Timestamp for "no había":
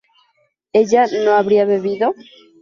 1.25-1.63